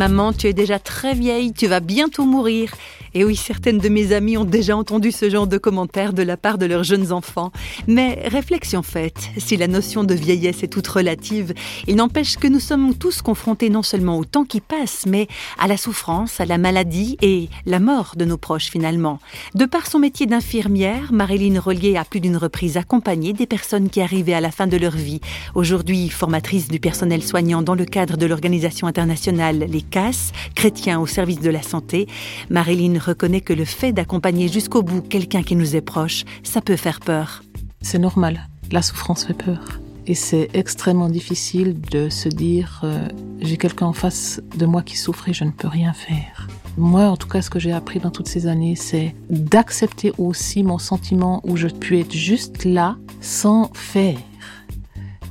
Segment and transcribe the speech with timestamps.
[0.00, 2.72] Maman, tu es déjà très vieille, tu vas bientôt mourir.
[3.12, 6.36] Et oui, certaines de mes amies ont déjà entendu ce genre de commentaires de la
[6.36, 7.50] part de leurs jeunes enfants.
[7.86, 11.52] Mais réflexion faite, si la notion de vieillesse est toute relative,
[11.88, 15.26] il n'empêche que nous sommes tous confrontés non seulement au temps qui passe, mais
[15.58, 19.18] à la souffrance, à la maladie et la mort de nos proches finalement.
[19.54, 24.00] De par son métier d'infirmière, Marilyn Rollier a plus d'une reprise accompagné des personnes qui
[24.00, 25.20] arrivaient à la fin de leur vie.
[25.56, 31.06] Aujourd'hui, formatrice du personnel soignant dans le cadre de l'organisation internationale Les CAS, chrétiens au
[31.06, 32.06] service de la santé,
[32.48, 36.76] Marilyn reconnaît que le fait d'accompagner jusqu'au bout quelqu'un qui nous est proche, ça peut
[36.76, 37.42] faire peur.
[37.82, 39.80] C'est normal, la souffrance fait peur.
[40.06, 43.06] Et c'est extrêmement difficile de se dire euh,
[43.40, 46.48] j'ai quelqu'un en face de moi qui souffre et je ne peux rien faire.
[46.76, 50.62] Moi, en tout cas, ce que j'ai appris dans toutes ces années, c'est d'accepter aussi
[50.62, 54.18] mon sentiment où je puis être juste là sans faire.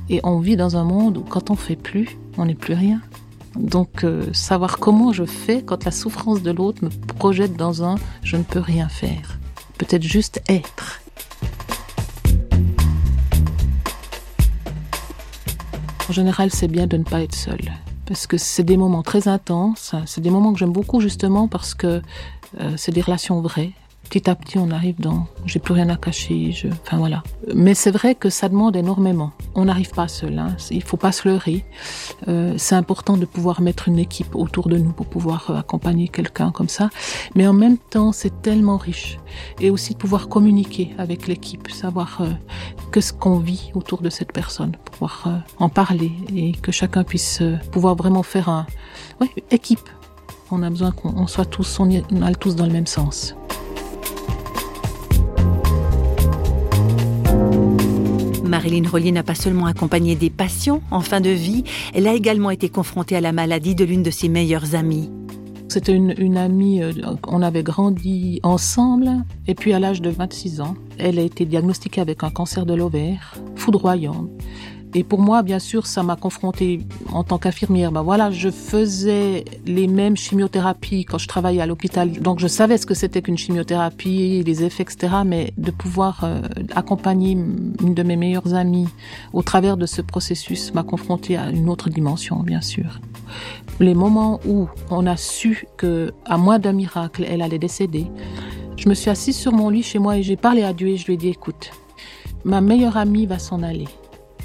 [0.08, 3.00] Et on vit dans un monde où quand on fait plus, on n'est plus rien.
[3.56, 7.96] Donc euh, savoir comment je fais quand la souffrance de l'autre me projette dans un
[8.22, 9.38] je ne peux rien faire.
[9.78, 11.00] Peut-être juste être.
[16.08, 17.60] En général, c'est bien de ne pas être seul.
[18.04, 19.94] Parce que c'est des moments très intenses.
[20.06, 22.02] C'est des moments que j'aime beaucoup justement parce que
[22.60, 23.72] euh, c'est des relations vraies
[24.04, 26.52] petit à petit, on arrive dans j'ai plus rien à cacher.
[26.52, 27.22] Je, enfin voilà.
[27.54, 29.32] Mais c'est vrai que ça demande énormément.
[29.54, 30.38] On n'arrive pas seul.
[30.38, 30.56] Hein.
[30.70, 31.64] Il faut pas se leurrer.
[32.28, 36.08] Euh, c'est important de pouvoir mettre une équipe autour de nous pour pouvoir euh, accompagner
[36.08, 36.90] quelqu'un comme ça.
[37.34, 39.18] Mais en même temps, c'est tellement riche.
[39.60, 42.30] Et aussi de pouvoir communiquer avec l'équipe, savoir euh,
[42.90, 47.04] que ce qu'on vit autour de cette personne, pouvoir euh, en parler et que chacun
[47.04, 48.66] puisse euh, pouvoir vraiment faire un
[49.20, 49.88] ouais, équipe.
[50.50, 51.80] On a besoin qu'on soit tous,
[52.40, 53.36] tous dans le même sens.
[58.50, 61.62] Marilyn Rollier n'a pas seulement accompagné des patients en fin de vie,
[61.94, 65.08] elle a également été confrontée à la maladie de l'une de ses meilleures amies.
[65.68, 66.92] C'était une, une, amie, euh,
[67.28, 69.08] on avait grandi ensemble,
[69.46, 72.74] et puis à l'âge de 26 ans, elle a été diagnostiquée avec un cancer de
[72.74, 74.28] l'ovaire, foudroyant.
[74.94, 76.80] Et pour moi, bien sûr, ça m'a confrontée
[77.12, 77.92] en tant qu'infirmière.
[77.92, 82.10] Ben voilà, je faisais les mêmes chimiothérapies quand je travaillais à l'hôpital.
[82.10, 85.18] Donc je savais ce que c'était qu'une chimiothérapie, les effets, etc.
[85.24, 86.40] Mais de pouvoir euh,
[86.74, 88.88] accompagner une de mes meilleures amies
[89.32, 93.00] au travers de ce processus m'a confrontée à une autre dimension, bien sûr.
[93.78, 98.06] Les moments où on a su que, à moins d'un miracle, elle allait décéder,
[98.76, 100.96] je me suis assise sur mon lit chez moi et j'ai parlé à Dieu et
[100.96, 101.70] je lui ai dit, écoute,
[102.44, 103.88] ma meilleure amie va s'en aller.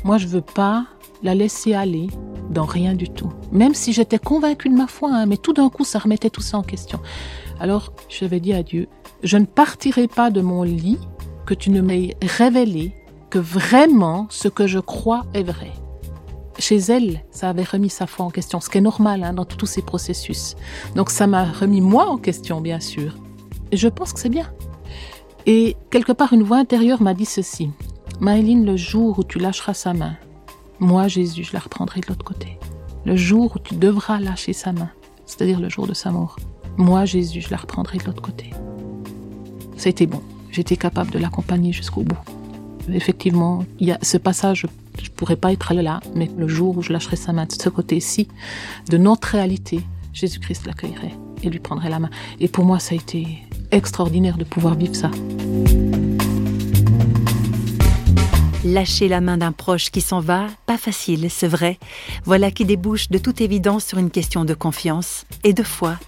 [0.06, 0.86] Moi, je veux pas
[1.24, 2.12] la laisser aller
[2.52, 3.34] dans rien du tout.
[3.52, 6.42] Même si j'étais convaincue de ma foi, hein, mais tout d'un coup, ça remettait tout
[6.44, 7.00] ça en question.
[7.60, 8.88] Alors, j'avais dit à Dieu,
[9.24, 11.00] je ne partirai pas de mon lit
[11.48, 12.94] que tu ne m'aies révélé
[13.32, 15.72] que vraiment ce que je crois est vrai.
[16.60, 19.46] Chez elle, ça avait remis sa foi en question, ce qui est normal hein, dans
[19.46, 20.56] tous ces processus.
[20.96, 23.16] Donc ça m'a remis moi en question, bien sûr.
[23.72, 24.54] Et je pense que c'est bien.
[25.48, 27.72] Et quelque part, une voix intérieure m'a dit ceci.
[28.22, 30.16] Maëline, le jour où tu lâcheras sa main,
[30.80, 32.58] moi, Jésus, je la reprendrai de l'autre côté.
[33.06, 34.90] Le jour où tu devras lâcher sa main,
[35.26, 36.38] c'est-à-dire le jour de sa mort,
[36.78, 38.52] moi, Jésus, je la reprendrai de l'autre côté.
[39.78, 40.22] Ça a été bon.
[40.52, 42.18] J'étais capable de l'accompagner jusqu'au bout.
[42.92, 44.66] Effectivement, il y a ce passage,
[45.02, 47.70] je pourrais pas être là, mais le jour où je lâcherai sa main de ce
[47.70, 48.28] côté-ci,
[48.90, 49.82] de notre réalité,
[50.14, 52.10] Jésus-Christ l'accueillerait et lui prendrait la main.
[52.40, 53.40] Et pour moi, ça a été
[53.72, 55.12] extraordinaire de pouvoir vivre ça.
[58.66, 61.78] Lâcher la main d'un proche qui s'en va, pas facile, c'est vrai.
[62.24, 66.00] Voilà qui débouche de toute évidence sur une question de confiance et de foi.